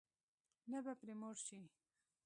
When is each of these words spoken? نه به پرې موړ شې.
نه 0.71 0.77
به 0.85 0.93
پرې 0.99 1.13
موړ 1.21 1.35
شې. 1.45 1.61